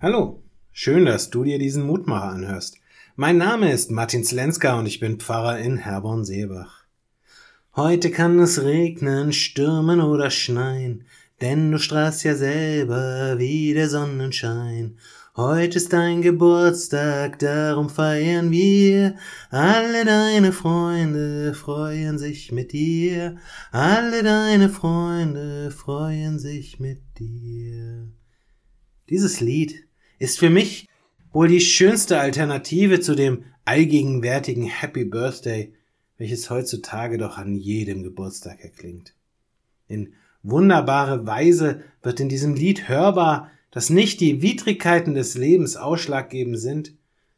[0.00, 2.76] Hallo, schön, dass du dir diesen Mutmacher anhörst.
[3.16, 6.84] Mein Name ist Martin Slenska und ich bin Pfarrer in Herborn-Seebach.
[7.74, 11.02] Heute kann es regnen, stürmen oder schneien,
[11.40, 14.98] denn du strahlst ja selber wie der Sonnenschein.
[15.34, 19.16] Heute ist dein Geburtstag, darum feiern wir.
[19.50, 23.36] Alle deine Freunde freuen sich mit dir.
[23.72, 28.12] Alle deine Freunde freuen sich mit dir.
[29.10, 29.87] Dieses Lied
[30.18, 30.88] ist für mich
[31.32, 35.72] wohl die schönste Alternative zu dem allgegenwärtigen Happy Birthday,
[36.16, 39.14] welches heutzutage doch an jedem Geburtstag erklingt.
[39.86, 46.58] In wunderbare Weise wird in diesem Lied hörbar, dass nicht die Widrigkeiten des Lebens ausschlaggebend
[46.58, 46.94] sind,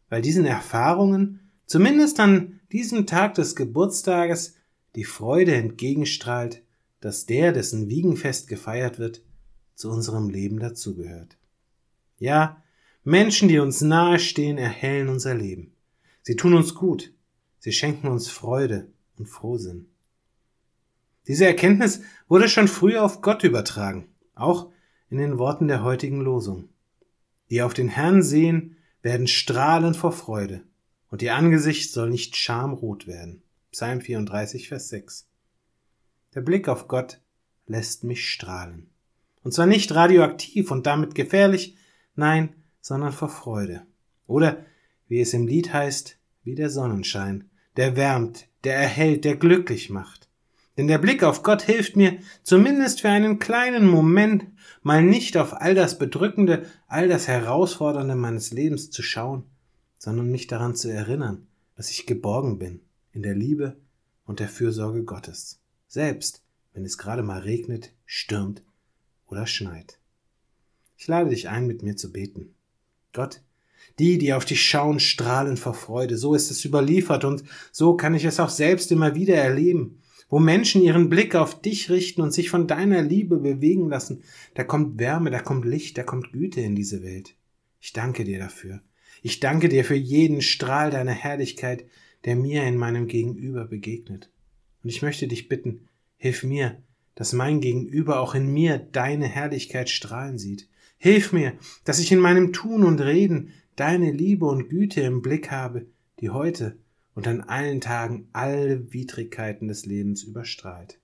[0.09, 4.55] weil diesen Erfahrungen, zumindest an diesem Tag des Geburtstages,
[4.95, 6.63] die Freude entgegenstrahlt,
[7.01, 9.23] dass der, dessen Wiegenfest gefeiert wird,
[9.75, 11.39] zu unserem Leben dazugehört.
[12.19, 12.63] Ja,
[13.05, 15.73] Menschen, die uns nahestehen, erhellen unser Leben.
[16.23, 17.13] Sie tun uns gut.
[17.59, 19.87] Sie schenken uns Freude und Frohsinn.
[21.27, 24.71] Diese Erkenntnis wurde schon früh auf Gott übertragen, auch
[25.09, 26.69] in den Worten der heutigen Losung.
[27.51, 30.63] Die auf den Herrn sehen, werden strahlen vor Freude,
[31.09, 33.43] und ihr Angesicht soll nicht schamrot werden.
[33.73, 35.27] Psalm 34, Vers 6.
[36.35, 37.21] Der Blick auf Gott
[37.67, 38.91] lässt mich strahlen.
[39.43, 41.77] Und zwar nicht radioaktiv und damit gefährlich,
[42.15, 43.87] nein, sondern vor Freude.
[44.27, 44.65] Oder,
[45.09, 50.29] wie es im Lied heißt, wie der Sonnenschein, der wärmt, der erhält, der glücklich macht.
[50.77, 54.47] Denn der Blick auf Gott hilft mir, zumindest für einen kleinen Moment,
[54.83, 59.45] mal nicht auf all das Bedrückende, all das Herausfordernde meines Lebens zu schauen,
[59.99, 62.81] sondern mich daran zu erinnern, dass ich geborgen bin
[63.13, 63.77] in der Liebe
[64.25, 68.63] und der Fürsorge Gottes, selbst wenn es gerade mal regnet, stürmt
[69.27, 69.99] oder schneit.
[70.97, 72.55] Ich lade dich ein, mit mir zu beten.
[73.13, 73.43] Gott,
[73.99, 76.17] die, die auf dich schauen, strahlen vor Freude.
[76.17, 80.01] So ist es überliefert und so kann ich es auch selbst immer wieder erleben.
[80.29, 84.23] Wo Menschen ihren Blick auf dich richten und sich von deiner Liebe bewegen lassen,
[84.55, 87.35] da kommt Wärme, da kommt Licht, da kommt Güte in diese Welt.
[87.81, 88.81] Ich danke dir dafür.
[89.23, 91.85] Ich danke dir für jeden Strahl deiner Herrlichkeit,
[92.25, 94.31] der mir in meinem Gegenüber begegnet.
[94.83, 96.81] Und ich möchte dich bitten, hilf mir,
[97.15, 100.69] dass mein Gegenüber auch in mir deine Herrlichkeit strahlen sieht.
[101.03, 105.51] Hilf mir, dass ich in meinem Tun und Reden deine Liebe und Güte im Blick
[105.51, 105.87] habe,
[106.21, 106.77] die heute
[107.15, 111.01] und an allen Tagen alle Widrigkeiten des Lebens überstrahlt.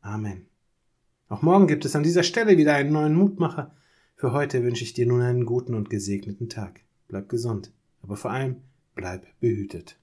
[0.00, 0.46] Amen.
[1.28, 3.74] Auch morgen gibt es an dieser Stelle wieder einen neuen Mutmacher.
[4.14, 6.80] Für heute wünsche ich dir nun einen guten und gesegneten Tag.
[7.08, 7.72] Bleib gesund,
[8.02, 8.62] aber vor allem
[8.94, 9.99] bleib behütet.